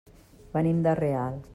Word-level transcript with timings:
Venim 0.55 0.81
de 0.89 0.97
Real. 1.05 1.41